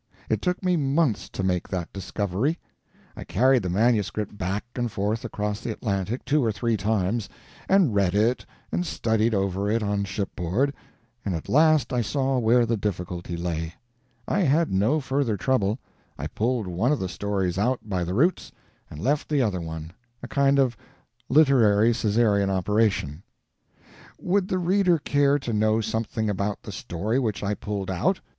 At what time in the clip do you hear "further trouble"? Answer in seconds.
15.01-15.77